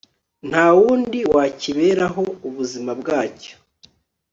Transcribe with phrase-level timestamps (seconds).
[0.49, 3.53] nta wundi wakiberaho ubuzima bwacyo